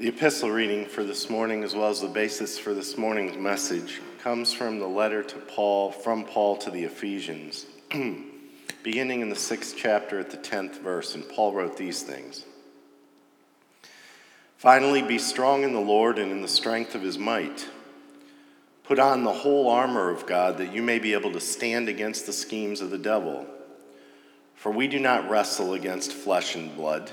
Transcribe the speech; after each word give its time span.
The 0.00 0.08
epistle 0.08 0.50
reading 0.50 0.86
for 0.86 1.04
this 1.04 1.28
morning, 1.28 1.62
as 1.62 1.74
well 1.74 1.90
as 1.90 2.00
the 2.00 2.08
basis 2.08 2.58
for 2.58 2.72
this 2.72 2.96
morning's 2.96 3.36
message, 3.36 4.00
comes 4.22 4.50
from 4.50 4.78
the 4.78 4.86
letter 4.86 5.22
to 5.22 5.36
Paul, 5.36 5.92
from 5.92 6.24
Paul 6.24 6.56
to 6.56 6.70
the 6.70 6.84
Ephesians, 6.84 7.66
beginning 8.82 9.20
in 9.20 9.28
the 9.28 9.36
sixth 9.36 9.74
chapter 9.76 10.18
at 10.18 10.30
the 10.30 10.38
tenth 10.38 10.80
verse. 10.80 11.14
And 11.14 11.28
Paul 11.28 11.52
wrote 11.52 11.76
these 11.76 12.02
things 12.02 12.46
Finally, 14.56 15.02
be 15.02 15.18
strong 15.18 15.64
in 15.64 15.74
the 15.74 15.80
Lord 15.80 16.18
and 16.18 16.32
in 16.32 16.40
the 16.40 16.48
strength 16.48 16.94
of 16.94 17.02
his 17.02 17.18
might. 17.18 17.68
Put 18.84 18.98
on 18.98 19.22
the 19.22 19.34
whole 19.34 19.68
armor 19.68 20.08
of 20.08 20.26
God 20.26 20.56
that 20.56 20.72
you 20.72 20.80
may 20.80 20.98
be 20.98 21.12
able 21.12 21.32
to 21.32 21.40
stand 21.40 21.90
against 21.90 22.24
the 22.24 22.32
schemes 22.32 22.80
of 22.80 22.88
the 22.88 22.96
devil. 22.96 23.46
For 24.54 24.72
we 24.72 24.88
do 24.88 24.98
not 24.98 25.28
wrestle 25.28 25.74
against 25.74 26.10
flesh 26.10 26.54
and 26.54 26.74
blood 26.74 27.12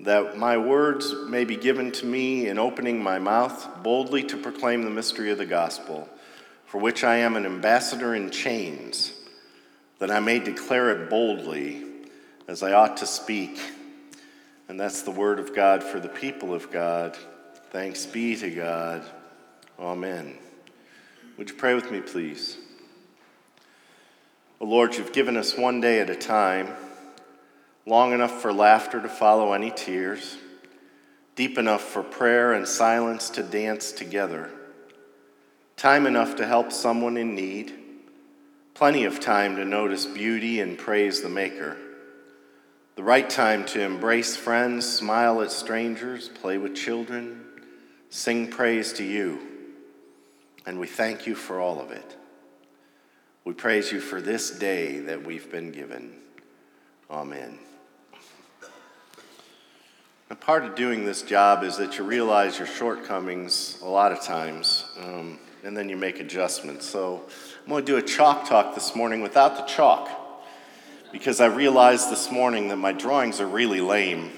that 0.00 0.38
my 0.38 0.56
words 0.56 1.12
may 1.26 1.44
be 1.44 1.56
given 1.56 1.90
to 1.90 2.06
me 2.06 2.48
in 2.48 2.58
opening 2.58 3.02
my 3.02 3.18
mouth 3.18 3.82
boldly 3.82 4.22
to 4.24 4.36
proclaim 4.36 4.82
the 4.82 4.90
mystery 4.90 5.30
of 5.30 5.38
the 5.38 5.46
gospel, 5.46 6.08
for 6.66 6.78
which 6.78 7.02
I 7.02 7.16
am 7.16 7.36
an 7.36 7.46
ambassador 7.46 8.14
in 8.14 8.30
chains, 8.30 9.12
that 9.98 10.10
I 10.10 10.20
may 10.20 10.38
declare 10.38 10.90
it 10.90 11.10
boldly 11.10 11.84
as 12.46 12.62
I 12.62 12.72
ought 12.72 12.98
to 12.98 13.06
speak. 13.06 13.58
And 14.68 14.78
that's 14.78 15.02
the 15.02 15.10
word 15.10 15.40
of 15.40 15.54
God 15.54 15.82
for 15.82 15.98
the 15.98 16.08
people 16.08 16.54
of 16.54 16.70
God. 16.70 17.16
Thanks 17.70 18.06
be 18.06 18.36
to 18.36 18.50
God. 18.50 19.02
Amen. 19.78 20.38
Would 21.36 21.50
you 21.50 21.56
pray 21.56 21.74
with 21.74 21.90
me, 21.90 22.00
please? 22.00 22.56
Oh 24.60 24.66
Lord, 24.66 24.96
you've 24.96 25.12
given 25.12 25.36
us 25.36 25.56
one 25.56 25.80
day 25.80 26.00
at 26.00 26.10
a 26.10 26.16
time 26.16 26.68
long 27.88 28.12
enough 28.12 28.42
for 28.42 28.52
laughter 28.52 29.00
to 29.00 29.08
follow 29.08 29.54
any 29.54 29.70
tears, 29.70 30.36
deep 31.36 31.56
enough 31.56 31.80
for 31.80 32.02
prayer 32.02 32.52
and 32.52 32.68
silence 32.68 33.30
to 33.30 33.42
dance 33.42 33.92
together, 33.92 34.50
time 35.76 36.06
enough 36.06 36.36
to 36.36 36.46
help 36.46 36.70
someone 36.70 37.16
in 37.16 37.34
need, 37.34 37.72
plenty 38.74 39.04
of 39.04 39.18
time 39.18 39.56
to 39.56 39.64
notice 39.64 40.04
beauty 40.04 40.60
and 40.60 40.76
praise 40.76 41.22
the 41.22 41.28
Maker, 41.30 41.78
the 42.96 43.02
right 43.02 43.30
time 43.30 43.64
to 43.64 43.80
embrace 43.80 44.36
friends, 44.36 44.86
smile 44.86 45.40
at 45.40 45.50
strangers, 45.50 46.28
play 46.28 46.58
with 46.58 46.74
children, 46.74 47.42
sing 48.10 48.48
praise 48.48 48.92
to 48.92 49.04
you. 49.04 49.40
And 50.66 50.78
we 50.78 50.86
thank 50.86 51.26
you 51.26 51.34
for 51.34 51.58
all 51.58 51.80
of 51.80 51.90
it. 51.90 52.16
We 53.44 53.54
praise 53.54 53.90
you 53.90 54.00
for 54.00 54.20
this 54.20 54.50
day 54.50 54.98
that 54.98 55.24
we've 55.24 55.50
been 55.50 55.72
given. 55.72 56.12
Amen. 57.10 57.58
And 60.30 60.38
part 60.38 60.64
of 60.66 60.74
doing 60.74 61.06
this 61.06 61.22
job 61.22 61.64
is 61.64 61.78
that 61.78 61.96
you 61.96 62.04
realize 62.04 62.58
your 62.58 62.66
shortcomings 62.66 63.78
a 63.82 63.88
lot 63.88 64.12
of 64.12 64.20
times, 64.20 64.84
um, 65.00 65.38
and 65.64 65.74
then 65.74 65.88
you 65.88 65.96
make 65.96 66.20
adjustments. 66.20 66.84
So 66.84 67.24
I'm 67.62 67.70
going 67.70 67.82
to 67.82 67.92
do 67.92 67.96
a 67.96 68.02
chalk 68.02 68.46
talk 68.46 68.74
this 68.74 68.94
morning 68.94 69.22
without 69.22 69.56
the 69.56 69.62
chalk, 69.62 70.10
because 71.12 71.40
I 71.40 71.46
realized 71.46 72.10
this 72.10 72.30
morning 72.30 72.68
that 72.68 72.76
my 72.76 72.92
drawings 72.92 73.40
are 73.40 73.46
really 73.46 73.80
lame, 73.80 74.30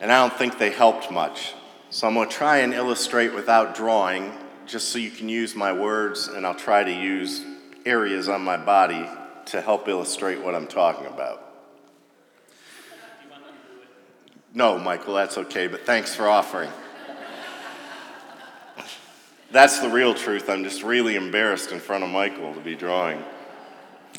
and 0.00 0.12
I 0.12 0.20
don't 0.20 0.38
think 0.38 0.58
they 0.58 0.70
helped 0.70 1.10
much. 1.10 1.54
So 1.90 2.06
I'm 2.06 2.14
going 2.14 2.28
to 2.28 2.34
try 2.34 2.58
and 2.58 2.72
illustrate 2.72 3.34
without 3.34 3.74
drawing, 3.74 4.32
just 4.64 4.90
so 4.90 5.00
you 5.00 5.10
can 5.10 5.28
use 5.28 5.56
my 5.56 5.72
words, 5.72 6.28
and 6.28 6.46
I'll 6.46 6.54
try 6.54 6.84
to 6.84 6.92
use 6.92 7.42
areas 7.84 8.28
on 8.28 8.42
my 8.42 8.56
body 8.56 9.04
to 9.46 9.60
help 9.60 9.88
illustrate 9.88 10.40
what 10.40 10.54
I'm 10.54 10.68
talking 10.68 11.06
about. 11.06 11.49
No, 14.52 14.78
Michael, 14.78 15.14
that's 15.14 15.38
okay, 15.38 15.68
but 15.68 15.86
thanks 15.86 16.14
for 16.14 16.28
offering. 16.28 16.70
that's 19.52 19.78
the 19.78 19.88
real 19.88 20.12
truth. 20.12 20.50
I'm 20.50 20.64
just 20.64 20.82
really 20.82 21.14
embarrassed 21.14 21.70
in 21.70 21.78
front 21.78 22.02
of 22.02 22.10
Michael 22.10 22.54
to 22.54 22.60
be 22.60 22.74
drawing. 22.74 23.22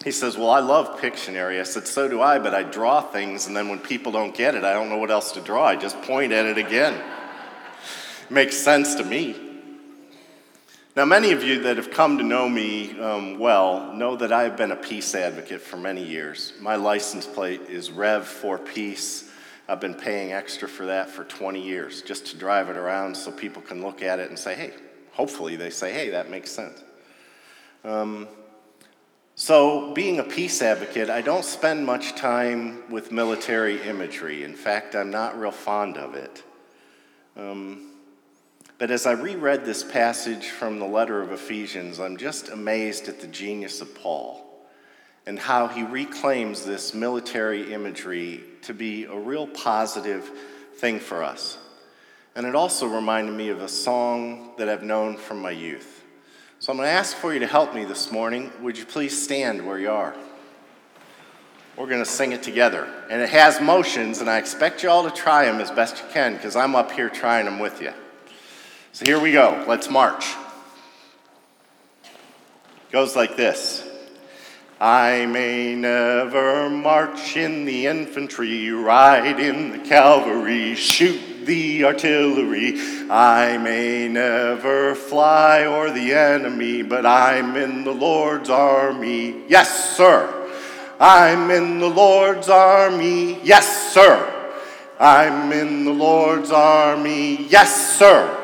He 0.06 0.12
says, 0.12 0.38
Well, 0.38 0.50
I 0.50 0.60
love 0.60 1.00
Pictionary. 1.02 1.60
I 1.60 1.64
said, 1.64 1.86
So 1.86 2.08
do 2.08 2.22
I, 2.22 2.40
but 2.40 2.56
I 2.56 2.64
draw 2.64 3.02
things, 3.02 3.48
and 3.48 3.56
then 3.56 3.68
when 3.68 3.80
people 3.80 4.14
don't 4.14 4.34
get 4.34 4.56
it, 4.56 4.64
I 4.64 4.72
don't 4.72 4.90
know 4.90 4.98
what 4.98 5.12
else 5.12 5.34
to 5.34 5.42
draw. 5.42 5.66
I 5.66 5.76
just 5.76 6.02
point 6.04 6.32
at 6.32 6.46
it 6.46 6.58
again. 6.58 7.02
Makes 8.30 8.56
sense 8.56 8.96
to 8.96 9.04
me. 9.04 9.36
Now, 10.96 11.06
many 11.06 11.32
of 11.32 11.44
you 11.44 11.64
that 11.64 11.78
have 11.78 11.92
come 11.92 12.18
to 12.18 12.24
know 12.24 12.50
me 12.50 13.00
um, 13.00 13.40
well 13.40 13.94
know 13.94 14.16
that 14.18 14.34
I've 14.34 14.58
been 14.58 14.72
a 14.72 14.76
peace 14.76 15.14
advocate 15.16 15.62
for 15.62 15.78
many 15.78 16.04
years. 16.04 16.54
My 16.60 16.76
license 16.76 17.26
plate 17.26 17.62
is 17.70 17.92
Rev 17.92 18.26
for 18.26 18.58
Peace. 18.58 19.31
I've 19.72 19.80
been 19.80 19.96
paying 19.96 20.34
extra 20.34 20.68
for 20.68 20.88
that 20.88 21.10
for 21.10 21.24
20 21.24 21.62
years 21.62 22.02
just 22.02 22.26
to 22.26 22.38
drive 22.38 22.70
it 22.70 22.76
around 22.76 23.16
so 23.16 23.32
people 23.32 23.62
can 23.62 23.82
look 23.82 24.02
at 24.02 24.20
it 24.20 24.28
and 24.28 24.38
say, 24.38 24.54
hey, 24.54 24.74
hopefully 25.14 25.56
they 25.56 25.70
say, 25.70 25.94
hey, 25.94 26.10
that 26.10 26.30
makes 26.30 26.52
sense. 26.52 26.84
Um, 27.86 28.28
so, 29.36 29.94
being 29.94 30.20
a 30.20 30.24
peace 30.24 30.62
advocate, 30.62 31.10
I 31.10 31.22
don't 31.22 31.46
spend 31.46 31.86
much 31.86 32.16
time 32.16 32.92
with 32.92 33.14
military 33.14 33.82
imagery. 33.84 34.44
In 34.44 34.56
fact, 34.56 34.94
I'm 34.94 35.10
not 35.10 35.40
real 35.40 35.52
fond 35.52 35.96
of 35.96 36.16
it. 36.16 36.44
Um, 37.38 37.94
but 38.78 38.92
as 38.92 39.06
I 39.06 39.14
reread 39.14 39.64
this 39.64 39.86
passage 39.86 40.48
from 40.48 40.80
the 40.80 40.86
letter 40.86 41.22
of 41.22 41.32
Ephesians, 41.32 41.98
I'm 41.98 42.18
just 42.18 42.50
amazed 42.50 43.08
at 43.08 43.22
the 43.22 43.28
genius 43.28 43.80
of 43.80 43.96
Paul 43.96 44.51
and 45.26 45.38
how 45.38 45.68
he 45.68 45.84
reclaims 45.84 46.66
this 46.66 46.94
military 46.94 47.74
imagery 47.74 48.44
to 48.64 48.74
be 48.74 49.06
a 49.06 49.16
real 49.16 49.48
positive 49.48 50.30
thing 50.76 51.00
for 51.00 51.24
us. 51.24 51.58
And 52.36 52.46
it 52.46 52.56
also 52.56 52.88
reminded 52.88 53.34
me 53.34 53.50
of 53.50 53.62
a 53.62 53.68
song 53.68 54.54
that 54.58 54.70
I've 54.70 54.84
known 54.84 55.18
from 55.18 55.42
my 55.42 55.52
youth. 55.52 56.04
So 56.60 56.72
I'm 56.72 56.78
going 56.78 56.88
to 56.88 56.92
ask 56.92 57.16
for 57.18 57.34
you 57.34 57.40
to 57.40 57.48
help 57.48 57.74
me 57.74 57.86
this 57.86 58.12
morning. 58.12 58.52
Would 58.62 58.78
you 58.78 58.86
please 58.86 59.22
stand 59.22 59.66
where 59.66 59.80
you 59.80 59.92
are? 59.92 60.16
We're 61.76 61.88
going 61.88 62.04
to 62.04 62.10
sing 62.10 62.32
it 62.32 62.44
together. 62.44 62.88
And 63.10 63.22
it 63.22 63.30
has 63.30 63.60
motions, 63.60 64.22
and 64.22 64.30
I 64.30 64.38
expect 64.38 64.84
you 64.84 64.90
all 64.90 65.04
to 65.04 65.12
try 65.12 65.46
them 65.46 65.60
as 65.60 65.72
best 65.72 65.98
you 65.98 66.04
can 66.14 66.36
because 66.36 66.56
I'm 66.56 66.76
up 66.76 66.92
here 66.92 67.10
trying 67.10 67.46
them 67.46 67.60
with 67.60 67.82
you. 67.82 67.92
So 68.94 69.06
here 69.06 69.20
we 69.20 69.32
go. 69.32 69.66
Let's 69.68 69.90
march. 69.90 70.26
It 72.04 72.92
goes 72.92 73.16
like 73.16 73.36
this. 73.36 73.88
I 74.84 75.28
may 75.28 75.76
never 75.76 76.68
march 76.68 77.38
in 77.38 77.66
the 77.66 77.86
infantry, 77.86 78.72
ride 78.72 79.40
in 79.40 79.70
the 79.70 79.78
cavalry, 79.78 80.74
shoot 80.74 81.46
the 81.46 81.86
artillery. 81.86 82.80
I 83.08 83.60
may 83.60 84.08
never 84.08 84.96
fly 84.96 85.66
o'er 85.66 85.92
the 85.92 86.16
enemy, 86.16 86.82
but 86.82 87.06
I'm 87.06 87.56
in 87.58 87.84
the 87.84 87.92
Lord's 87.92 88.50
army. 88.50 89.44
Yes, 89.48 89.96
sir. 89.96 90.50
I'm 91.00 91.52
in 91.52 91.78
the 91.78 91.90
Lord's 91.90 92.50
army. 92.50 93.40
Yes, 93.44 93.94
sir. 93.94 94.56
I'm 95.00 95.52
in 95.52 95.86
the 95.86 95.94
Lord's 95.94 96.50
army. 96.50 97.46
Yes, 97.50 98.00
sir. 98.00 98.41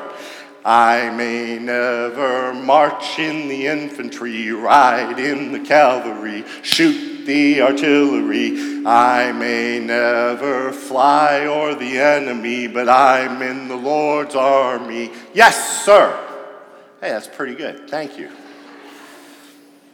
I 0.68 1.12
may 1.12 1.60
never 1.60 2.54
march 2.54 3.20
in 3.20 3.48
the 3.48 3.68
infantry, 3.68 4.52
ride 4.52 5.18
in 5.18 5.54
the 5.54 5.62
cavalry, 5.62 6.44
shoot 6.62 7.26
the 7.26 7.62
artillery. 7.62 8.84
I 8.86 9.32
may 9.32 9.80
never 9.80 10.74
fly 10.74 11.46
o'er 11.46 11.74
the 11.74 11.98
enemy, 11.98 12.68
but 12.68 12.90
I'm 12.90 13.42
in 13.42 13.70
the 13.70 13.78
Lord's 13.78 14.36
army. 14.36 15.14
Yes, 15.34 15.86
sir. 15.86 16.12
Hey, 17.00 17.12
that's 17.12 17.30
pretty 17.30 17.56
good. 17.56 17.90
Thank 17.90 18.18
you. 18.18 18.30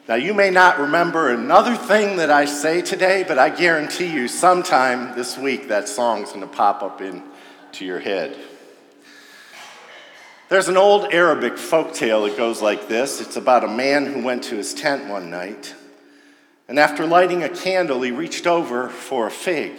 Now, 0.07 0.15
you 0.15 0.33
may 0.33 0.49
not 0.49 0.79
remember 0.79 1.29
another 1.29 1.75
thing 1.75 2.17
that 2.17 2.31
I 2.31 2.45
say 2.45 2.81
today, 2.81 3.23
but 3.27 3.37
I 3.37 3.49
guarantee 3.49 4.11
you 4.11 4.27
sometime 4.27 5.15
this 5.15 5.37
week 5.37 5.67
that 5.67 5.87
song's 5.87 6.29
going 6.29 6.41
to 6.41 6.47
pop 6.47 6.81
up 6.81 6.99
into 6.99 7.85
your 7.85 7.99
head. 7.99 8.35
There's 10.53 10.67
an 10.67 10.77
old 10.77 11.11
Arabic 11.11 11.57
folk 11.57 11.95
tale 11.95 12.25
that 12.25 12.37
goes 12.37 12.61
like 12.61 12.87
this 12.87 13.19
it's 13.21 13.37
about 13.37 13.63
a 13.63 13.67
man 13.67 14.05
who 14.05 14.21
went 14.21 14.43
to 14.43 14.55
his 14.55 14.75
tent 14.75 15.09
one 15.09 15.31
night, 15.31 15.73
and 16.67 16.77
after 16.77 17.07
lighting 17.07 17.41
a 17.41 17.49
candle, 17.49 18.03
he 18.03 18.11
reached 18.11 18.45
over 18.45 18.87
for 18.87 19.25
a 19.25 19.31
fig. 19.31 19.71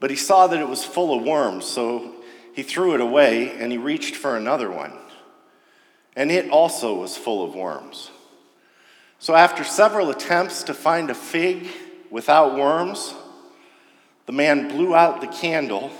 But 0.00 0.08
he 0.08 0.16
saw 0.16 0.46
that 0.46 0.58
it 0.58 0.70
was 0.70 0.86
full 0.86 1.14
of 1.14 1.22
worms, 1.22 1.66
so 1.66 2.14
he 2.54 2.62
threw 2.62 2.94
it 2.94 3.02
away 3.02 3.50
and 3.58 3.70
he 3.70 3.76
reached 3.76 4.16
for 4.16 4.38
another 4.38 4.70
one. 4.70 4.94
And 6.16 6.30
it 6.30 6.48
also 6.48 6.94
was 6.94 7.18
full 7.18 7.44
of 7.44 7.54
worms. 7.54 8.10
So, 9.18 9.34
after 9.34 9.64
several 9.64 10.08
attempts 10.08 10.62
to 10.62 10.72
find 10.72 11.10
a 11.10 11.14
fig 11.14 11.68
without 12.08 12.56
worms, 12.56 13.12
the 14.24 14.32
man 14.32 14.68
blew 14.68 14.94
out 14.94 15.20
the 15.20 15.26
candle 15.26 15.90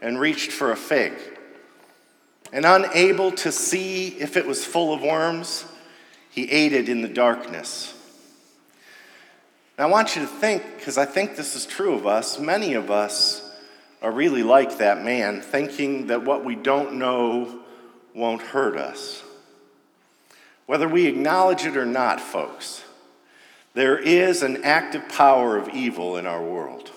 and 0.00 0.18
reached 0.18 0.52
for 0.52 0.72
a 0.72 0.76
fig. 0.76 1.12
And 2.54 2.64
unable 2.64 3.32
to 3.32 3.50
see 3.50 4.06
if 4.10 4.36
it 4.36 4.46
was 4.46 4.64
full 4.64 4.94
of 4.94 5.02
worms, 5.02 5.64
he 6.30 6.48
ate 6.48 6.72
it 6.72 6.88
in 6.88 7.02
the 7.02 7.08
darkness. 7.08 7.92
Now, 9.76 9.88
I 9.88 9.90
want 9.90 10.14
you 10.14 10.22
to 10.22 10.28
think, 10.28 10.62
because 10.76 10.96
I 10.96 11.04
think 11.04 11.34
this 11.34 11.56
is 11.56 11.66
true 11.66 11.94
of 11.94 12.06
us, 12.06 12.38
many 12.38 12.74
of 12.74 12.92
us 12.92 13.42
are 14.00 14.12
really 14.12 14.44
like 14.44 14.78
that 14.78 15.02
man, 15.02 15.40
thinking 15.40 16.06
that 16.06 16.22
what 16.22 16.44
we 16.44 16.54
don't 16.54 16.94
know 16.94 17.58
won't 18.14 18.40
hurt 18.40 18.76
us. 18.76 19.24
Whether 20.66 20.86
we 20.86 21.06
acknowledge 21.06 21.66
it 21.66 21.76
or 21.76 21.84
not, 21.84 22.20
folks, 22.20 22.84
there 23.74 23.98
is 23.98 24.44
an 24.44 24.62
active 24.62 25.08
power 25.08 25.56
of 25.56 25.70
evil 25.70 26.18
in 26.18 26.24
our 26.24 26.44
world. 26.44 26.92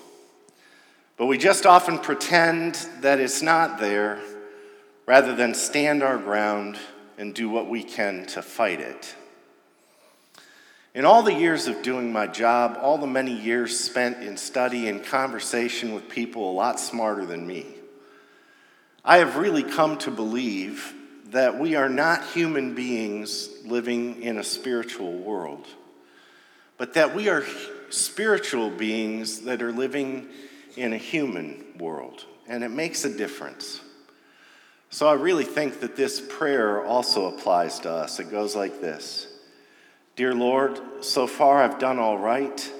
But 1.16 1.26
we 1.26 1.36
just 1.36 1.66
often 1.66 1.98
pretend 1.98 2.76
that 3.00 3.18
it's 3.18 3.42
not 3.42 3.80
there 3.80 4.20
rather 5.08 5.34
than 5.34 5.54
stand 5.54 6.02
our 6.02 6.18
ground 6.18 6.76
and 7.16 7.34
do 7.34 7.48
what 7.48 7.66
we 7.66 7.82
can 7.82 8.26
to 8.26 8.42
fight 8.42 8.78
it. 8.78 9.14
In 10.94 11.06
all 11.06 11.22
the 11.22 11.32
years 11.32 11.66
of 11.66 11.80
doing 11.80 12.12
my 12.12 12.26
job, 12.26 12.76
all 12.78 12.98
the 12.98 13.06
many 13.06 13.32
years 13.32 13.80
spent 13.80 14.22
in 14.22 14.36
study 14.36 14.86
and 14.86 15.02
conversation 15.02 15.94
with 15.94 16.10
people 16.10 16.50
a 16.50 16.52
lot 16.52 16.78
smarter 16.78 17.24
than 17.24 17.46
me, 17.46 17.64
I 19.02 19.16
have 19.16 19.38
really 19.38 19.62
come 19.62 19.96
to 19.98 20.10
believe 20.10 20.92
that 21.30 21.58
we 21.58 21.74
are 21.74 21.88
not 21.88 22.26
human 22.26 22.74
beings 22.74 23.48
living 23.64 24.22
in 24.22 24.36
a 24.36 24.44
spiritual 24.44 25.14
world, 25.14 25.66
but 26.76 26.92
that 26.94 27.14
we 27.14 27.30
are 27.30 27.46
spiritual 27.88 28.68
beings 28.68 29.40
that 29.40 29.62
are 29.62 29.72
living 29.72 30.28
in 30.76 30.92
a 30.92 30.98
human 30.98 31.64
world, 31.78 32.26
and 32.46 32.62
it 32.62 32.68
makes 32.68 33.06
a 33.06 33.16
difference. 33.16 33.80
So 34.90 35.06
I 35.06 35.14
really 35.14 35.44
think 35.44 35.80
that 35.80 35.96
this 35.96 36.20
prayer 36.20 36.82
also 36.84 37.26
applies 37.26 37.80
to 37.80 37.90
us. 37.90 38.20
It 38.20 38.30
goes 38.30 38.56
like 38.56 38.80
this 38.80 39.26
Dear 40.16 40.34
Lord, 40.34 40.80
so 41.00 41.26
far 41.26 41.62
I've 41.62 41.78
done 41.78 41.98
all 41.98 42.18
right. 42.18 42.72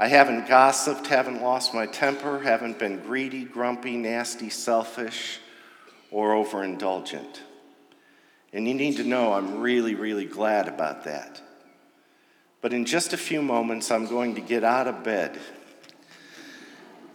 I 0.00 0.06
haven't 0.06 0.46
gossiped, 0.46 1.08
haven't 1.08 1.42
lost 1.42 1.74
my 1.74 1.86
temper, 1.86 2.38
haven't 2.38 2.78
been 2.78 3.00
greedy, 3.00 3.44
grumpy, 3.44 3.96
nasty, 3.96 4.48
selfish 4.48 5.40
or 6.10 6.34
overindulgent. 6.34 7.40
And 8.52 8.66
you 8.66 8.74
need 8.74 8.96
to 8.96 9.04
know 9.04 9.32
I'm 9.32 9.60
really, 9.60 9.94
really 9.94 10.24
glad 10.24 10.68
about 10.68 11.04
that. 11.04 11.42
But 12.60 12.72
in 12.72 12.84
just 12.84 13.12
a 13.12 13.16
few 13.16 13.42
moments, 13.42 13.90
I'm 13.90 14.06
going 14.06 14.36
to 14.36 14.40
get 14.40 14.64
out 14.64 14.86
of 14.86 15.04
bed. 15.04 15.38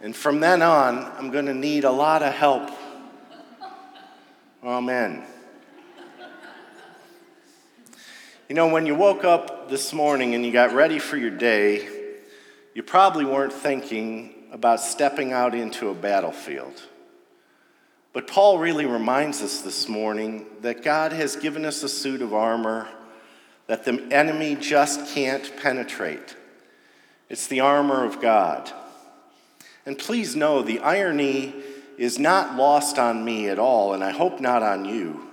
And 0.00 0.14
from 0.14 0.40
then 0.40 0.62
on, 0.62 0.98
I'm 1.18 1.30
going 1.30 1.46
to 1.46 1.54
need 1.54 1.84
a 1.84 1.90
lot 1.90 2.22
of 2.22 2.34
help. 2.34 2.70
Amen. 4.64 5.22
You 8.48 8.54
know, 8.54 8.68
when 8.68 8.86
you 8.86 8.94
woke 8.94 9.22
up 9.22 9.68
this 9.68 9.92
morning 9.92 10.34
and 10.34 10.42
you 10.42 10.52
got 10.52 10.72
ready 10.72 10.98
for 10.98 11.18
your 11.18 11.32
day, 11.32 11.86
you 12.72 12.82
probably 12.82 13.26
weren't 13.26 13.52
thinking 13.52 14.34
about 14.52 14.80
stepping 14.80 15.34
out 15.34 15.54
into 15.54 15.90
a 15.90 15.94
battlefield. 15.94 16.82
But 18.14 18.26
Paul 18.26 18.58
really 18.58 18.86
reminds 18.86 19.42
us 19.42 19.60
this 19.60 19.86
morning 19.86 20.46
that 20.62 20.82
God 20.82 21.12
has 21.12 21.36
given 21.36 21.66
us 21.66 21.82
a 21.82 21.88
suit 21.88 22.22
of 22.22 22.32
armor 22.32 22.88
that 23.66 23.84
the 23.84 24.02
enemy 24.10 24.56
just 24.58 25.14
can't 25.14 25.54
penetrate. 25.58 26.36
It's 27.28 27.48
the 27.48 27.60
armor 27.60 28.02
of 28.02 28.18
God. 28.18 28.72
And 29.84 29.98
please 29.98 30.34
know 30.34 30.62
the 30.62 30.80
irony 30.80 31.52
is 31.98 32.18
not 32.18 32.56
lost 32.56 32.98
on 32.98 33.24
me 33.24 33.48
at 33.48 33.58
all, 33.58 33.94
and 33.94 34.02
I 34.02 34.10
hope 34.10 34.40
not 34.40 34.62
on 34.62 34.84
you. 34.84 35.28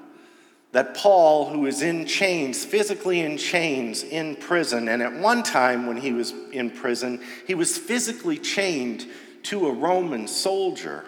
That 0.71 0.95
Paul, 0.95 1.49
who 1.49 1.65
is 1.65 1.81
in 1.81 2.05
chains, 2.05 2.63
physically 2.63 3.21
in 3.21 3.37
chains 3.37 4.03
in 4.03 4.35
prison, 4.35 4.87
and 4.87 5.01
at 5.01 5.13
one 5.13 5.43
time 5.43 5.85
when 5.85 5.97
he 5.97 6.13
was 6.13 6.33
in 6.51 6.69
prison, 6.69 7.21
he 7.45 7.55
was 7.55 7.77
physically 7.77 8.37
chained 8.37 9.05
to 9.43 9.67
a 9.67 9.73
Roman 9.73 10.27
soldier 10.27 11.05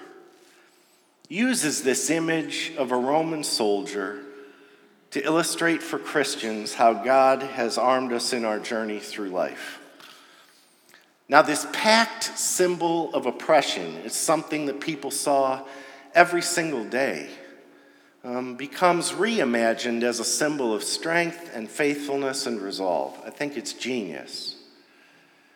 uses 1.34 1.82
this 1.82 2.12
image 2.12 2.74
of 2.78 2.92
a 2.92 2.96
Roman 2.96 3.44
soldier 3.44 4.20
to 5.10 5.24
illustrate 5.24 5.82
for 5.82 5.98
Christians 5.98 6.76
how 6.76 6.94
God 6.94 7.42
has 7.42 7.78
armed 7.78 8.14
us 8.14 8.34
in 8.34 8.46
our 8.46 8.60
journey 8.60 9.00
through 9.00 9.30
life. 9.30 9.80
Now, 11.30 11.42
this 11.42 11.66
packed 11.72 12.38
symbol 12.38 13.14
of 13.14 13.26
oppression 13.26 13.96
is 13.98 14.14
something 14.14 14.66
that 14.66 14.82
people 14.82 15.10
saw 15.12 15.62
every 16.14 16.42
single 16.42 16.84
day, 16.84 17.30
um, 18.24 18.56
becomes 18.56 19.12
reimagined 19.12 20.04
as 20.04 20.20
a 20.20 20.26
symbol 20.26 20.74
of 20.74 20.84
strength 20.84 21.50
and 21.54 21.70
faithfulness 21.70 22.46
and 22.46 22.62
resolve. 22.62 23.18
I 23.26 23.30
think 23.30 23.58
it's 23.58 23.74
genius. 23.74 24.56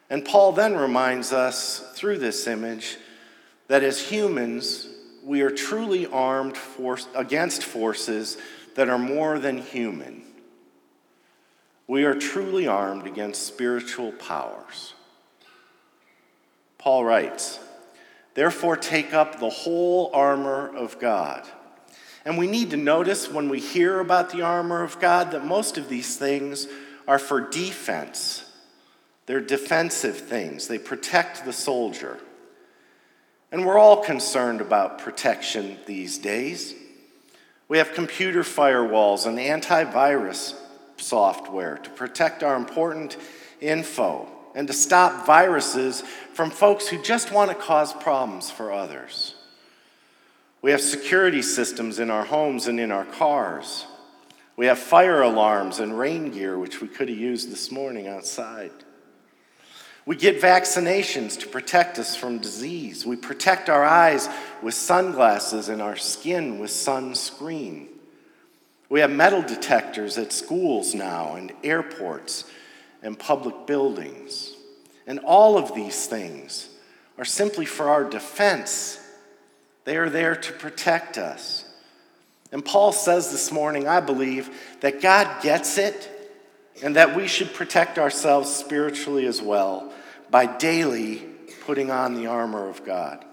And 0.09 0.23
Paul 0.23 0.53
then 0.53 0.75
reminds 0.75 1.33
us 1.33 1.79
through 1.93 2.19
this 2.19 2.47
image 2.47 2.97
that 3.67 3.83
as 3.83 4.01
humans, 4.01 4.87
we 5.23 5.41
are 5.41 5.49
truly 5.49 6.07
armed 6.07 6.57
against 7.13 7.63
forces 7.63 8.37
that 8.75 8.87
are 8.87 8.97
more 8.97 9.37
than 9.37 9.57
human. 9.57 10.23
We 11.87 12.05
are 12.05 12.13
truly 12.13 12.67
armed 12.67 13.05
against 13.05 13.45
spiritual 13.45 14.13
powers. 14.13 14.93
Paul 16.77 17.05
writes, 17.05 17.59
Therefore, 18.33 18.77
take 18.77 19.13
up 19.13 19.39
the 19.39 19.49
whole 19.49 20.11
armor 20.13 20.69
of 20.75 20.99
God. 20.99 21.47
And 22.23 22.37
we 22.37 22.45
need 22.45 22.71
to 22.71 22.77
notice 22.77 23.31
when 23.31 23.49
we 23.49 23.59
hear 23.59 23.99
about 23.99 24.31
the 24.31 24.41
armor 24.41 24.83
of 24.83 24.99
God 24.99 25.31
that 25.31 25.45
most 25.45 25.77
of 25.77 25.89
these 25.89 26.17
things 26.17 26.67
are 27.07 27.19
for 27.19 27.41
defense. 27.41 28.43
They're 29.25 29.41
defensive 29.41 30.17
things, 30.17 30.67
they 30.67 30.77
protect 30.77 31.45
the 31.45 31.53
soldier. 31.53 32.19
And 33.51 33.65
we're 33.65 33.77
all 33.77 34.03
concerned 34.03 34.61
about 34.61 34.99
protection 34.99 35.77
these 35.85 36.17
days. 36.17 36.75
We 37.69 37.77
have 37.77 37.93
computer 37.93 38.43
firewalls 38.43 39.25
and 39.25 39.37
antivirus 39.37 40.53
software 40.97 41.77
to 41.77 41.89
protect 41.91 42.43
our 42.43 42.55
important 42.55 43.17
info 43.61 44.29
and 44.57 44.67
to 44.67 44.73
stop 44.73 45.27
viruses 45.27 46.01
from 46.33 46.49
folks 46.49 46.87
who 46.87 46.99
just 46.99 47.31
want 47.31 47.51
to 47.51 47.55
cause 47.55 47.93
problems 47.93 48.49
for 48.49 48.73
others. 48.73 49.35
We 50.63 50.71
have 50.71 50.81
security 50.81 51.43
systems 51.43 51.99
in 51.99 52.09
our 52.09 52.25
homes 52.25 52.65
and 52.65 52.79
in 52.79 52.91
our 52.91 53.05
cars. 53.05 53.85
We 54.55 54.65
have 54.65 54.79
fire 54.79 55.21
alarms 55.21 55.79
and 55.79 55.97
rain 55.97 56.31
gear, 56.31 56.57
which 56.57 56.81
we 56.81 56.87
could 56.87 57.07
have 57.07 57.17
used 57.19 57.51
this 57.51 57.71
morning 57.71 58.07
outside. 58.07 58.71
We 60.07 60.15
get 60.15 60.41
vaccinations 60.41 61.39
to 61.41 61.47
protect 61.47 61.99
us 61.99 62.15
from 62.15 62.39
disease. 62.39 63.05
We 63.05 63.15
protect 63.15 63.69
our 63.69 63.83
eyes 63.83 64.27
with 64.63 64.73
sunglasses 64.73 65.69
and 65.69 65.83
our 65.83 65.97
skin 65.97 66.57
with 66.57 66.71
sunscreen. 66.71 67.89
We 68.89 69.01
have 69.01 69.11
metal 69.11 69.43
detectors 69.43 70.17
at 70.17 70.33
schools 70.33 70.95
now 70.95 71.35
and 71.35 71.51
airports 71.63 72.45
and 73.01 73.17
public 73.17 73.67
buildings. 73.67 74.53
And 75.05 75.19
all 75.19 75.57
of 75.57 75.73
these 75.73 76.05
things 76.07 76.69
are 77.17 77.25
simply 77.25 77.65
for 77.65 77.89
our 77.89 78.03
defense. 78.03 78.99
They 79.85 79.97
are 79.97 80.09
there 80.09 80.35
to 80.35 80.53
protect 80.53 81.17
us. 81.17 81.65
And 82.51 82.63
Paul 82.63 82.91
says 82.91 83.31
this 83.31 83.51
morning, 83.51 83.87
I 83.87 83.99
believe, 83.99 84.49
that 84.81 85.01
God 85.01 85.41
gets 85.41 85.77
it 85.77 86.13
and 86.83 86.95
that 86.95 87.15
we 87.15 87.27
should 87.27 87.53
protect 87.53 87.97
ourselves 87.97 88.53
spiritually 88.53 89.25
as 89.25 89.41
well 89.41 89.91
by 90.29 90.45
daily 90.45 91.25
putting 91.65 91.91
on 91.91 92.15
the 92.15 92.27
armor 92.27 92.69
of 92.69 92.85
God. 92.85 93.25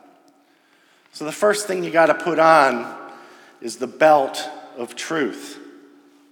So, 1.13 1.25
the 1.25 1.33
first 1.33 1.69
thing 1.69 1.85
you 1.85 1.91
got 1.91 2.07
to 2.07 2.15
put 2.15 2.41
on 2.41 3.13
is 3.61 3.77
the 3.77 3.87
belt 3.87 4.49
of 4.77 4.97
truth. 4.97 5.61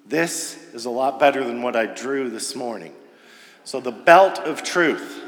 This 0.06 0.56
is 0.74 0.84
a 0.84 0.90
lot 0.90 1.20
better 1.20 1.44
than 1.44 1.62
what 1.62 1.76
I 1.76 1.86
drew 1.86 2.28
this 2.28 2.56
morning. 2.56 2.92
So, 3.64 3.80
the 3.80 3.92
belt 3.92 4.38
of 4.40 4.62
truth. 4.62 5.20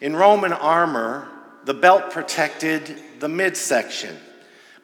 In 0.00 0.16
Roman 0.16 0.52
armor, 0.52 1.28
the 1.64 1.74
belt 1.74 2.10
protected 2.10 3.00
the 3.20 3.28
midsection, 3.28 4.16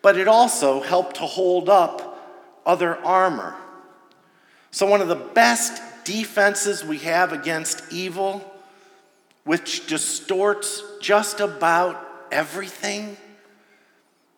but 0.03 0.17
it 0.17 0.29
also 0.29 0.81
helped 0.81 1.17
to 1.17 1.23
hold 1.23 1.69
up 1.69 2.63
other 2.65 2.97
armor. 3.05 3.57
So, 4.71 4.87
one 4.87 5.01
of 5.01 5.09
the 5.09 5.17
best 5.17 5.83
defenses 6.05 6.85
we 6.85 6.99
have 6.99 7.33
against 7.33 7.93
evil, 7.93 8.45
which 9.45 9.87
distorts 9.87 10.83
just 11.01 11.41
about 11.41 12.07
everything, 12.31 13.17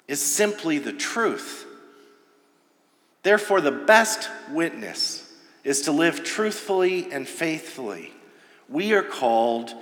is 0.08 0.22
simply 0.22 0.78
the 0.78 0.92
truth. 0.92 1.66
Therefore, 3.22 3.60
the 3.60 3.70
best 3.70 4.30
witness 4.50 5.19
is 5.64 5.82
to 5.82 5.92
live 5.92 6.24
truthfully 6.24 7.10
and 7.12 7.28
faithfully. 7.28 8.12
We 8.68 8.92
are 8.94 9.02
called 9.02 9.74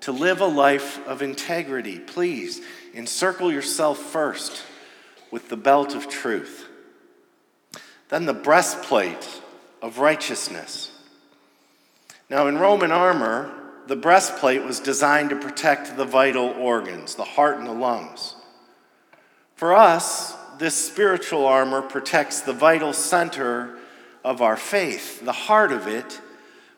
to 0.00 0.12
live 0.12 0.40
a 0.40 0.46
life 0.46 1.04
of 1.06 1.22
integrity. 1.22 1.98
Please 1.98 2.60
encircle 2.92 3.52
yourself 3.52 3.98
first 3.98 4.62
with 5.30 5.48
the 5.48 5.56
belt 5.56 5.94
of 5.94 6.08
truth, 6.08 6.66
then 8.08 8.26
the 8.26 8.34
breastplate 8.34 9.40
of 9.80 9.98
righteousness. 9.98 10.90
Now, 12.28 12.46
in 12.48 12.58
Roman 12.58 12.92
armor, 12.92 13.52
the 13.86 13.96
breastplate 13.96 14.64
was 14.64 14.80
designed 14.80 15.30
to 15.30 15.36
protect 15.36 15.96
the 15.96 16.04
vital 16.04 16.48
organs, 16.50 17.14
the 17.14 17.24
heart 17.24 17.58
and 17.58 17.66
the 17.66 17.72
lungs. 17.72 18.36
For 19.54 19.74
us, 19.74 20.34
this 20.58 20.74
spiritual 20.74 21.46
armor 21.46 21.82
protects 21.82 22.40
the 22.40 22.52
vital 22.52 22.92
center 22.92 23.78
of 24.24 24.42
our 24.42 24.56
faith, 24.56 25.24
the 25.24 25.32
heart 25.32 25.72
of 25.72 25.86
it, 25.86 26.20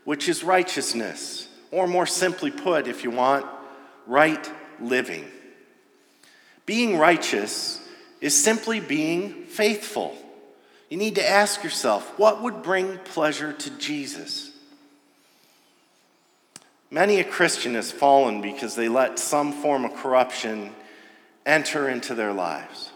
which 0.04 0.28
is 0.28 0.44
righteousness, 0.44 1.48
or 1.70 1.86
more 1.86 2.06
simply 2.06 2.50
put, 2.50 2.86
if 2.86 3.04
you 3.04 3.10
want, 3.10 3.46
right 4.06 4.50
living. 4.80 5.24
Being 6.66 6.98
righteous 6.98 7.80
is 8.20 8.34
simply 8.34 8.80
being 8.80 9.44
faithful. 9.44 10.16
You 10.88 10.96
need 10.96 11.16
to 11.16 11.28
ask 11.28 11.62
yourself 11.62 12.18
what 12.18 12.42
would 12.42 12.62
bring 12.62 12.98
pleasure 12.98 13.52
to 13.52 13.70
Jesus? 13.78 14.50
Many 16.90 17.18
a 17.18 17.24
Christian 17.24 17.74
has 17.74 17.90
fallen 17.90 18.40
because 18.40 18.76
they 18.76 18.88
let 18.88 19.18
some 19.18 19.52
form 19.52 19.84
of 19.84 19.94
corruption 19.96 20.72
enter 21.44 21.88
into 21.88 22.14
their 22.14 22.32
lives. 22.32 22.90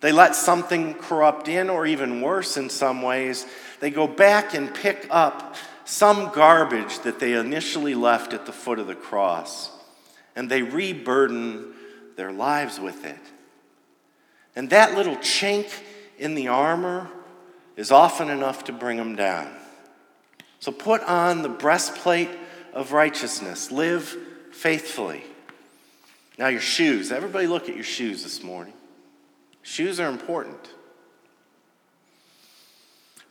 They 0.00 0.12
let 0.12 0.34
something 0.34 0.94
corrupt 0.94 1.48
in, 1.48 1.70
or 1.70 1.86
even 1.86 2.22
worse 2.22 2.56
in 2.56 2.70
some 2.70 3.02
ways, 3.02 3.46
they 3.82 3.90
go 3.90 4.06
back 4.06 4.54
and 4.54 4.72
pick 4.72 5.08
up 5.10 5.56
some 5.84 6.30
garbage 6.32 7.00
that 7.00 7.18
they 7.18 7.32
initially 7.32 7.96
left 7.96 8.32
at 8.32 8.46
the 8.46 8.52
foot 8.52 8.78
of 8.78 8.86
the 8.86 8.94
cross, 8.94 9.72
and 10.36 10.48
they 10.48 10.62
reburden 10.62 11.74
their 12.14 12.30
lives 12.30 12.78
with 12.78 13.04
it. 13.04 13.18
And 14.54 14.70
that 14.70 14.94
little 14.94 15.16
chink 15.16 15.68
in 16.16 16.36
the 16.36 16.46
armor 16.46 17.10
is 17.74 17.90
often 17.90 18.30
enough 18.30 18.62
to 18.64 18.72
bring 18.72 18.98
them 18.98 19.16
down. 19.16 19.52
So 20.60 20.70
put 20.70 21.02
on 21.02 21.42
the 21.42 21.48
breastplate 21.48 22.30
of 22.72 22.92
righteousness, 22.92 23.72
live 23.72 24.16
faithfully. 24.52 25.24
Now, 26.38 26.46
your 26.46 26.60
shoes. 26.60 27.10
Everybody, 27.10 27.48
look 27.48 27.68
at 27.68 27.74
your 27.74 27.82
shoes 27.82 28.22
this 28.22 28.44
morning. 28.44 28.74
Shoes 29.62 29.98
are 29.98 30.08
important. 30.08 30.70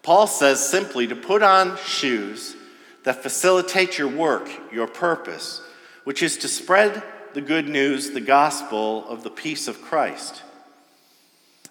Paul 0.03 0.27
says 0.27 0.67
simply 0.67 1.07
to 1.07 1.15
put 1.15 1.43
on 1.43 1.77
shoes 1.77 2.55
that 3.03 3.23
facilitate 3.23 3.97
your 3.97 4.07
work, 4.07 4.49
your 4.71 4.87
purpose, 4.87 5.61
which 6.03 6.23
is 6.23 6.37
to 6.37 6.47
spread 6.47 7.03
the 7.33 7.41
good 7.41 7.67
news, 7.67 8.11
the 8.11 8.21
gospel 8.21 9.07
of 9.07 9.23
the 9.23 9.29
peace 9.29 9.67
of 9.67 9.81
Christ. 9.81 10.43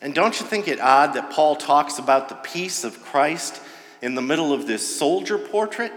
And 0.00 0.14
don't 0.14 0.38
you 0.40 0.46
think 0.46 0.68
it 0.68 0.80
odd 0.80 1.14
that 1.14 1.30
Paul 1.30 1.56
talks 1.56 1.98
about 1.98 2.28
the 2.28 2.36
peace 2.36 2.84
of 2.84 3.02
Christ 3.02 3.60
in 4.00 4.14
the 4.14 4.22
middle 4.22 4.52
of 4.52 4.66
this 4.66 4.96
soldier 4.96 5.36
portrait? 5.36 5.92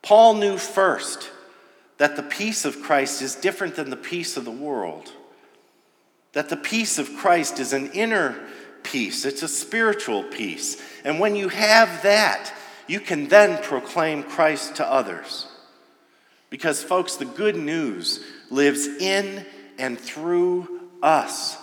Paul 0.00 0.34
knew 0.34 0.56
first 0.58 1.30
that 1.98 2.16
the 2.16 2.22
peace 2.22 2.64
of 2.64 2.82
Christ 2.82 3.22
is 3.22 3.36
different 3.36 3.76
than 3.76 3.90
the 3.90 3.96
peace 3.96 4.36
of 4.36 4.44
the 4.44 4.50
world 4.50 5.12
that 6.32 6.48
the 6.48 6.56
peace 6.56 6.98
of 6.98 7.14
Christ 7.16 7.58
is 7.60 7.72
an 7.72 7.92
inner 7.92 8.38
peace, 8.82 9.24
it's 9.24 9.42
a 9.42 9.48
spiritual 9.48 10.22
peace. 10.24 10.80
And 11.04 11.18
when 11.18 11.36
you 11.36 11.48
have 11.48 12.02
that, 12.02 12.52
you 12.86 13.00
can 13.00 13.28
then 13.28 13.62
proclaim 13.62 14.22
Christ 14.22 14.76
to 14.76 14.86
others. 14.86 15.46
Because, 16.50 16.82
folks, 16.82 17.16
the 17.16 17.24
good 17.24 17.56
news 17.56 18.22
lives 18.50 18.86
in 18.86 19.46
and 19.78 19.98
through 19.98 20.82
us. 21.02 21.56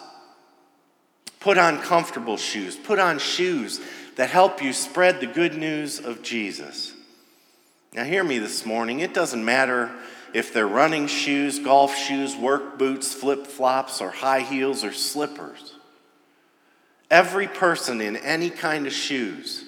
Put 1.39 1.57
on 1.57 1.81
comfortable 1.81 2.37
shoes, 2.37 2.75
put 2.75 2.99
on 2.99 3.19
shoes 3.19 3.79
that 4.15 4.29
help 4.29 4.61
you 4.61 4.73
spread 4.73 5.19
the 5.19 5.27
good 5.27 5.55
news 5.55 5.99
of 5.99 6.21
Jesus. 6.21 6.93
Now, 7.93 8.03
hear 8.03 8.23
me 8.23 8.39
this 8.39 8.65
morning. 8.65 8.99
It 8.99 9.13
doesn't 9.13 9.43
matter 9.43 9.91
if 10.33 10.53
they're 10.53 10.67
running 10.67 11.07
shoes, 11.07 11.59
golf 11.59 11.95
shoes, 11.95 12.35
work 12.35 12.77
boots, 12.77 13.13
flip 13.13 13.47
flops, 13.47 14.01
or 14.01 14.09
high 14.09 14.41
heels 14.41 14.83
or 14.83 14.91
slippers. 14.91 15.75
Every 17.09 17.47
person 17.47 18.01
in 18.01 18.15
any 18.17 18.49
kind 18.49 18.85
of 18.85 18.93
shoes 18.93 19.65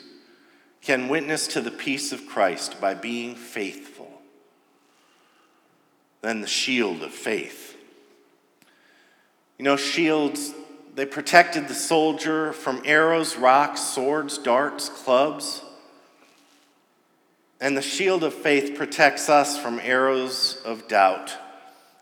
can 0.81 1.09
witness 1.09 1.47
to 1.47 1.61
the 1.61 1.71
peace 1.71 2.11
of 2.11 2.27
Christ 2.27 2.79
by 2.81 2.93
being 2.93 3.35
faithful. 3.35 4.21
Then 6.21 6.41
the 6.41 6.47
shield 6.47 7.01
of 7.01 7.11
faith. 7.11 7.75
You 9.57 9.65
know, 9.65 9.75
shields, 9.75 10.53
they 10.95 11.05
protected 11.05 11.67
the 11.67 11.75
soldier 11.75 12.53
from 12.53 12.81
arrows, 12.85 13.35
rocks, 13.35 13.81
swords, 13.81 14.37
darts, 14.37 14.89
clubs. 14.89 15.63
And 17.59 17.77
the 17.77 17.81
shield 17.81 18.23
of 18.23 18.33
faith 18.33 18.75
protects 18.75 19.29
us 19.29 19.57
from 19.57 19.79
arrows 19.79 20.61
of 20.65 20.87
doubt 20.87 21.37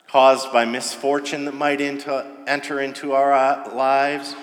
caused 0.09 0.51
by 0.51 0.65
misfortune 0.65 1.45
that 1.45 1.53
might 1.53 1.79
enter 1.79 2.81
into 2.81 3.11
our 3.11 3.31
uh, 3.31 3.75
lives, 3.75 4.35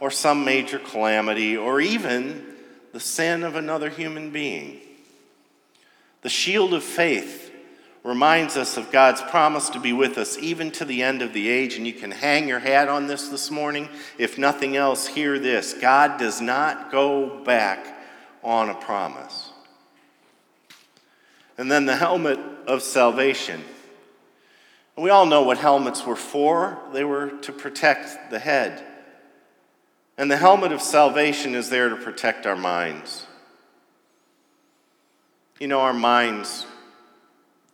or 0.00 0.10
some 0.10 0.44
major 0.44 0.78
calamity, 0.78 1.56
or 1.56 1.80
even 1.80 2.46
the 2.92 3.00
sin 3.00 3.44
of 3.44 3.54
another 3.54 3.90
human 3.90 4.30
being. 4.30 4.80
The 6.22 6.28
shield 6.28 6.74
of 6.74 6.82
faith 6.82 7.52
reminds 8.02 8.56
us 8.56 8.76
of 8.76 8.90
God's 8.90 9.20
promise 9.20 9.68
to 9.70 9.80
be 9.80 9.92
with 9.92 10.16
us 10.16 10.38
even 10.38 10.70
to 10.72 10.84
the 10.84 11.02
end 11.02 11.22
of 11.22 11.32
the 11.32 11.48
age, 11.48 11.76
and 11.76 11.86
you 11.86 11.92
can 11.92 12.10
hang 12.10 12.48
your 12.48 12.58
hat 12.58 12.88
on 12.88 13.06
this 13.06 13.28
this 13.28 13.50
morning. 13.50 13.88
If 14.18 14.38
nothing 14.38 14.76
else, 14.76 15.06
hear 15.06 15.38
this 15.38 15.74
God 15.74 16.18
does 16.18 16.40
not 16.40 16.90
go 16.90 17.44
back 17.44 17.98
on 18.42 18.70
a 18.70 18.74
promise. 18.74 19.50
And 21.58 21.70
then 21.70 21.84
the 21.84 21.96
helmet 21.96 22.38
of 22.66 22.82
salvation. 22.82 23.62
We 24.96 25.10
all 25.10 25.26
know 25.26 25.42
what 25.42 25.58
helmets 25.58 26.04
were 26.04 26.16
for. 26.16 26.78
They 26.92 27.04
were 27.04 27.30
to 27.42 27.52
protect 27.52 28.30
the 28.30 28.38
head. 28.38 28.82
And 30.20 30.30
the 30.30 30.36
helmet 30.36 30.70
of 30.70 30.82
salvation 30.82 31.54
is 31.54 31.70
there 31.70 31.88
to 31.88 31.96
protect 31.96 32.44
our 32.44 32.54
minds. 32.54 33.24
You 35.58 35.66
know, 35.66 35.80
our 35.80 35.94
minds, 35.94 36.66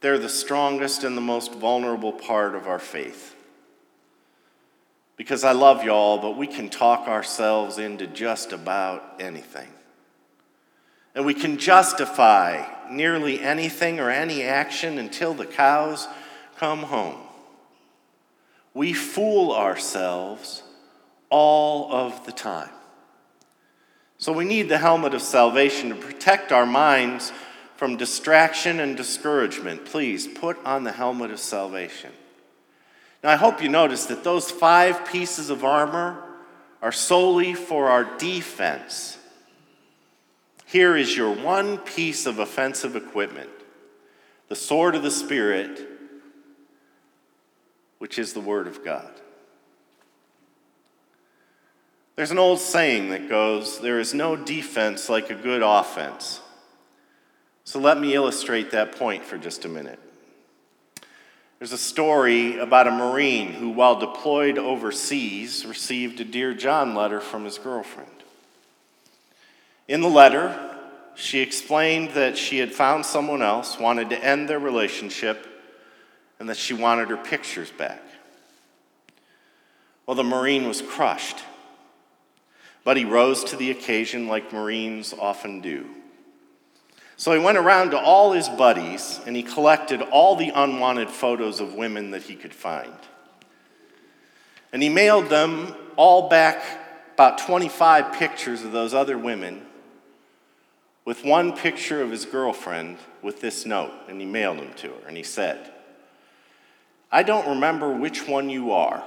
they're 0.00 0.16
the 0.16 0.28
strongest 0.28 1.02
and 1.02 1.16
the 1.16 1.20
most 1.20 1.52
vulnerable 1.52 2.12
part 2.12 2.54
of 2.54 2.68
our 2.68 2.78
faith. 2.78 3.34
Because 5.16 5.42
I 5.42 5.50
love 5.50 5.82
y'all, 5.82 6.18
but 6.18 6.36
we 6.36 6.46
can 6.46 6.68
talk 6.68 7.08
ourselves 7.08 7.78
into 7.78 8.06
just 8.06 8.52
about 8.52 9.02
anything. 9.18 9.68
And 11.16 11.26
we 11.26 11.34
can 11.34 11.58
justify 11.58 12.64
nearly 12.88 13.40
anything 13.40 13.98
or 13.98 14.08
any 14.08 14.44
action 14.44 14.98
until 14.98 15.34
the 15.34 15.46
cows 15.46 16.06
come 16.58 16.84
home. 16.84 17.18
We 18.72 18.92
fool 18.92 19.52
ourselves 19.52 20.62
all 21.30 21.92
of 21.92 22.24
the 22.26 22.32
time. 22.32 22.70
So 24.18 24.32
we 24.32 24.44
need 24.44 24.68
the 24.68 24.78
helmet 24.78 25.14
of 25.14 25.22
salvation 25.22 25.90
to 25.90 25.94
protect 25.94 26.52
our 26.52 26.66
minds 26.66 27.32
from 27.76 27.96
distraction 27.96 28.80
and 28.80 28.96
discouragement. 28.96 29.84
Please 29.84 30.26
put 30.26 30.56
on 30.64 30.84
the 30.84 30.92
helmet 30.92 31.30
of 31.30 31.38
salvation. 31.38 32.12
Now, 33.22 33.30
I 33.30 33.36
hope 33.36 33.62
you 33.62 33.68
notice 33.68 34.06
that 34.06 34.24
those 34.24 34.50
five 34.50 35.06
pieces 35.06 35.50
of 35.50 35.64
armor 35.64 36.22
are 36.80 36.92
solely 36.92 37.54
for 37.54 37.88
our 37.88 38.04
defense 38.16 39.18
here 40.66 40.96
is 40.96 41.16
your 41.16 41.30
one 41.32 41.78
piece 41.78 42.26
of 42.26 42.38
offensive 42.38 42.96
equipment 42.96 43.50
the 44.48 44.54
sword 44.54 44.94
of 44.94 45.02
the 45.02 45.10
Spirit, 45.10 45.88
which 47.98 48.16
is 48.16 48.32
the 48.32 48.40
Word 48.40 48.68
of 48.68 48.84
God. 48.84 49.10
There's 52.16 52.30
an 52.30 52.38
old 52.38 52.60
saying 52.60 53.10
that 53.10 53.28
goes, 53.28 53.78
There 53.78 54.00
is 54.00 54.14
no 54.14 54.36
defense 54.36 55.08
like 55.08 55.30
a 55.30 55.34
good 55.34 55.62
offense. 55.62 56.40
So 57.64 57.78
let 57.78 57.98
me 57.98 58.14
illustrate 58.14 58.70
that 58.70 58.96
point 58.96 59.24
for 59.24 59.36
just 59.36 59.64
a 59.64 59.68
minute. 59.68 59.98
There's 61.58 61.72
a 61.72 61.78
story 61.78 62.58
about 62.58 62.86
a 62.86 62.90
Marine 62.90 63.52
who, 63.52 63.70
while 63.70 63.98
deployed 63.98 64.58
overseas, 64.58 65.64
received 65.66 66.20
a 66.20 66.24
Dear 66.24 66.54
John 66.54 66.94
letter 66.94 67.20
from 67.20 67.44
his 67.44 67.58
girlfriend. 67.58 68.10
In 69.88 70.00
the 70.00 70.08
letter, 70.08 70.76
she 71.14 71.40
explained 71.40 72.10
that 72.10 72.36
she 72.36 72.58
had 72.58 72.72
found 72.72 73.06
someone 73.06 73.40
else, 73.40 73.78
wanted 73.78 74.10
to 74.10 74.22
end 74.22 74.48
their 74.48 74.58
relationship, 74.58 75.46
and 76.38 76.48
that 76.48 76.58
she 76.58 76.74
wanted 76.74 77.08
her 77.08 77.16
pictures 77.16 77.70
back. 77.70 78.02
Well, 80.06 80.14
the 80.14 80.24
Marine 80.24 80.68
was 80.68 80.82
crushed, 80.82 81.38
but 82.86 82.96
he 82.96 83.04
rose 83.04 83.42
to 83.42 83.56
the 83.56 83.72
occasion 83.72 84.28
like 84.28 84.52
Marines 84.52 85.12
often 85.12 85.60
do. 85.60 85.86
So 87.16 87.32
he 87.32 87.40
went 87.40 87.58
around 87.58 87.90
to 87.90 87.98
all 87.98 88.30
his 88.30 88.48
buddies 88.48 89.20
and 89.26 89.34
he 89.34 89.42
collected 89.42 90.02
all 90.02 90.36
the 90.36 90.50
unwanted 90.50 91.10
photos 91.10 91.58
of 91.58 91.74
women 91.74 92.12
that 92.12 92.22
he 92.22 92.36
could 92.36 92.54
find. 92.54 92.94
And 94.72 94.84
he 94.84 94.88
mailed 94.88 95.28
them 95.28 95.74
all 95.96 96.28
back, 96.28 96.62
about 97.14 97.38
25 97.38 98.12
pictures 98.12 98.62
of 98.62 98.70
those 98.70 98.94
other 98.94 99.18
women, 99.18 99.66
with 101.04 101.24
one 101.24 101.56
picture 101.56 102.00
of 102.02 102.12
his 102.12 102.24
girlfriend 102.24 102.98
with 103.20 103.40
this 103.40 103.66
note. 103.66 103.90
And 104.08 104.20
he 104.20 104.26
mailed 104.28 104.60
them 104.60 104.72
to 104.74 104.90
her. 104.90 105.08
And 105.08 105.16
he 105.16 105.24
said, 105.24 105.72
I 107.10 107.24
don't 107.24 107.48
remember 107.48 107.90
which 107.90 108.28
one 108.28 108.48
you 108.48 108.70
are. 108.70 109.02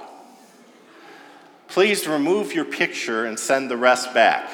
Please 1.70 2.08
remove 2.08 2.52
your 2.52 2.64
picture 2.64 3.26
and 3.26 3.38
send 3.38 3.70
the 3.70 3.76
rest 3.76 4.12
back. 4.12 4.50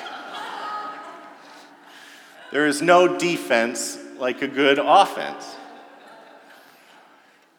There 2.53 2.67
is 2.67 2.83
no 2.83 3.17
defense 3.17 3.99
like 4.19 4.43
a 4.43 4.47
good 4.47 4.79
offense. 4.79 5.57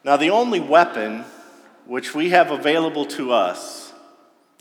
Now, 0.04 0.16
the 0.16 0.30
only 0.30 0.60
weapon 0.60 1.24
which 1.86 2.14
we 2.14 2.30
have 2.30 2.52
available 2.52 3.04
to 3.06 3.32
us 3.32 3.92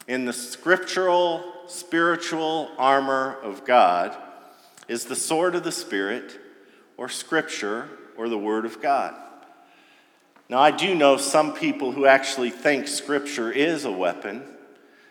in 0.08 0.26
the 0.26 0.34
scriptural, 0.34 1.44
spiritual 1.68 2.72
armor 2.80 3.38
of 3.44 3.66
God 3.66 4.18
is 4.88 5.06
the 5.06 5.16
sword 5.16 5.54
of 5.54 5.64
the 5.64 5.72
Spirit, 5.72 6.40
or 6.98 7.08
Scripture, 7.08 7.88
or 8.18 8.30
the 8.30 8.38
Word 8.38 8.66
of 8.66 8.82
God. 8.82 9.14
Now, 10.50 10.58
I 10.58 10.72
do 10.72 10.96
know 10.96 11.18
some 11.18 11.54
people 11.54 11.92
who 11.92 12.08
actually 12.08 12.50
think 12.50 12.88
Scripture 12.88 13.52
is 13.52 13.86
a 13.86 13.92
weapon, 13.92 14.57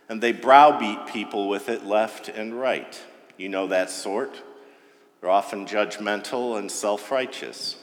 and 0.09 0.21
they 0.21 0.33
browbeat 0.33 1.07
people 1.07 1.49
with 1.49 1.69
it 1.69 1.85
left 1.85 2.29
and 2.29 2.59
right. 2.59 3.01
You 3.37 3.49
know 3.49 3.67
that 3.69 3.91
sort. 3.91 4.43
They're 5.21 5.31
often 5.31 5.67
judgmental 5.67 6.59
and 6.59 6.71
self 6.71 7.11
righteous. 7.11 7.77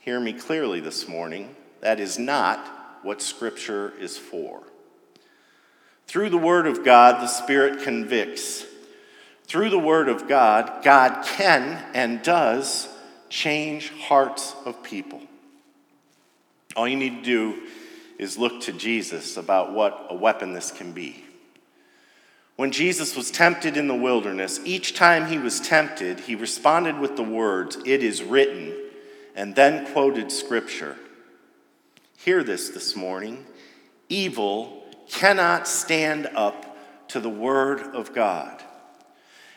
Hear 0.00 0.20
me 0.20 0.32
clearly 0.32 0.80
this 0.80 1.08
morning. 1.08 1.54
That 1.80 2.00
is 2.00 2.18
not 2.18 3.00
what 3.02 3.20
Scripture 3.20 3.92
is 3.98 4.16
for. 4.16 4.62
Through 6.06 6.30
the 6.30 6.38
Word 6.38 6.66
of 6.66 6.84
God, 6.84 7.22
the 7.22 7.26
Spirit 7.26 7.82
convicts. 7.82 8.64
Through 9.44 9.70
the 9.70 9.78
Word 9.78 10.08
of 10.08 10.28
God, 10.28 10.82
God 10.84 11.24
can 11.24 11.84
and 11.94 12.22
does 12.22 12.88
change 13.28 13.90
hearts 13.92 14.54
of 14.64 14.82
people. 14.82 15.20
All 16.76 16.86
you 16.86 16.96
need 16.96 17.18
to 17.18 17.22
do 17.22 17.62
is 18.18 18.38
look 18.38 18.62
to 18.62 18.72
Jesus 18.72 19.36
about 19.36 19.72
what 19.72 20.06
a 20.10 20.14
weapon 20.14 20.52
this 20.52 20.70
can 20.70 20.92
be. 20.92 21.24
When 22.62 22.70
Jesus 22.70 23.16
was 23.16 23.32
tempted 23.32 23.76
in 23.76 23.88
the 23.88 23.94
wilderness, 23.96 24.60
each 24.64 24.94
time 24.94 25.26
he 25.26 25.36
was 25.36 25.58
tempted, 25.58 26.20
he 26.20 26.36
responded 26.36 26.96
with 26.96 27.16
the 27.16 27.24
words, 27.24 27.76
It 27.84 28.04
is 28.04 28.22
written, 28.22 28.72
and 29.34 29.56
then 29.56 29.92
quoted 29.92 30.30
scripture. 30.30 30.96
Hear 32.18 32.44
this 32.44 32.68
this 32.68 32.94
morning. 32.94 33.46
Evil 34.08 34.86
cannot 35.08 35.66
stand 35.66 36.28
up 36.36 36.76
to 37.08 37.18
the 37.18 37.28
word 37.28 37.80
of 37.80 38.14
God. 38.14 38.62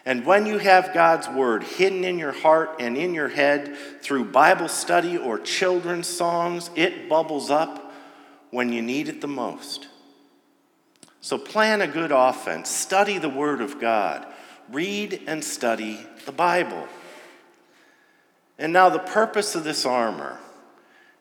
And 0.03 0.25
when 0.25 0.47
you 0.47 0.57
have 0.57 0.91
God's 0.91 1.29
word 1.29 1.61
hidden 1.61 2.03
in 2.03 2.17
your 2.17 2.31
heart 2.31 2.77
and 2.79 2.97
in 2.97 3.13
your 3.13 3.29
head 3.29 3.77
through 4.01 4.31
Bible 4.31 4.67
study 4.67 5.15
or 5.15 5.37
children's 5.37 6.07
songs, 6.07 6.71
it 6.73 7.07
bubbles 7.07 7.51
up 7.51 7.93
when 8.49 8.73
you 8.73 8.81
need 8.81 9.09
it 9.09 9.21
the 9.21 9.27
most. 9.27 9.89
So 11.25 11.39
plan 11.39 11.81
a 11.81 11.87
good 11.87 12.11
offense, 12.11 12.69
study 12.69 13.17
the 13.17 13.29
Word 13.29 13.59
of 13.59 13.81
God, 13.81 14.27
read 14.71 15.23
and 15.25 15.43
study 15.43 15.99
the 16.27 16.31
Bible. 16.31 16.87
And 18.59 18.71
now, 18.71 18.89
the 18.89 18.99
purpose 18.99 19.55
of 19.55 19.63
this 19.63 19.87
armor 19.87 20.37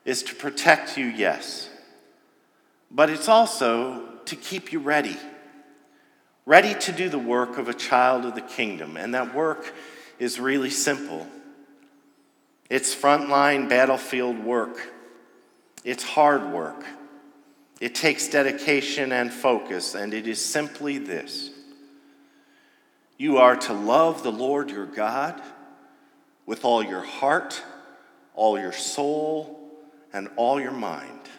is 0.05 0.21
to 0.21 0.35
protect 0.35 0.95
you, 0.95 1.07
yes, 1.07 1.71
but 2.91 3.09
it's 3.09 3.27
also 3.27 4.03
to 4.25 4.35
keep 4.35 4.71
you 4.71 4.77
ready. 4.77 5.17
Ready 6.45 6.75
to 6.81 6.91
do 6.91 7.09
the 7.09 7.17
work 7.17 7.57
of 7.57 7.67
a 7.67 7.73
child 7.73 8.25
of 8.25 8.35
the 8.35 8.41
kingdom. 8.41 8.97
And 8.97 9.11
that 9.15 9.33
work 9.33 9.73
is 10.19 10.39
really 10.39 10.69
simple 10.69 11.25
it's 12.69 12.93
frontline 12.93 13.69
battlefield 13.69 14.37
work, 14.37 14.87
it's 15.83 16.03
hard 16.03 16.51
work. 16.51 16.85
It 17.85 17.93
takes 17.93 18.27
dedication 18.29 19.11
and 19.11 19.31
focus, 19.31 19.93
and 19.93 20.11
it 20.11 20.25
is 20.25 20.43
simply 20.43 20.97
this 20.97 21.51
you 23.15 23.37
are 23.37 23.55
to 23.55 23.73
love 23.73 24.23
the 24.23 24.31
Lord 24.31 24.71
your 24.71 24.87
God 24.87 25.39
with 26.47 26.65
all 26.65 26.81
your 26.81 27.03
heart, 27.03 27.61
all 28.33 28.59
your 28.59 28.71
soul, 28.71 29.69
and 30.11 30.29
all 30.35 30.59
your 30.59 30.71
mind, 30.71 31.29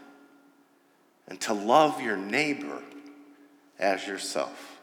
and 1.26 1.40
to 1.40 1.52
love 1.52 2.00
your 2.00 2.16
neighbor 2.16 2.80
as 3.80 4.06
yourself. 4.06 4.78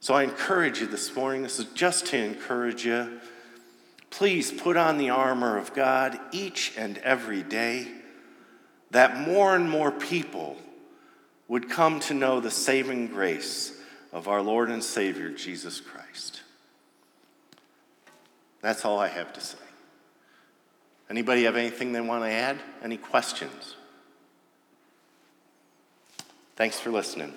So 0.00 0.14
I 0.14 0.22
encourage 0.22 0.80
you 0.80 0.86
this 0.86 1.14
morning, 1.14 1.42
this 1.42 1.58
is 1.58 1.66
just 1.74 2.06
to 2.06 2.16
encourage 2.16 2.86
you. 2.86 3.20
Please 4.08 4.50
put 4.50 4.78
on 4.78 4.96
the 4.96 5.10
armor 5.10 5.58
of 5.58 5.74
God 5.74 6.18
each 6.32 6.72
and 6.78 6.96
every 6.96 7.42
day 7.42 7.99
that 8.90 9.16
more 9.16 9.54
and 9.54 9.68
more 9.68 9.90
people 9.90 10.56
would 11.48 11.68
come 11.68 12.00
to 12.00 12.14
know 12.14 12.40
the 12.40 12.50
saving 12.50 13.08
grace 13.08 13.76
of 14.12 14.28
our 14.28 14.42
Lord 14.42 14.70
and 14.70 14.82
Savior, 14.82 15.30
Jesus 15.30 15.80
Christ. 15.80 16.42
That's 18.60 18.84
all 18.84 18.98
I 18.98 19.08
have 19.08 19.32
to 19.32 19.40
say. 19.40 19.58
Anybody 21.08 21.44
have 21.44 21.56
anything 21.56 21.92
they 21.92 22.00
want 22.00 22.24
to 22.24 22.30
add? 22.30 22.58
Any 22.82 22.96
questions? 22.96 23.74
Thanks 26.56 26.78
for 26.78 26.90
listening. 26.90 27.32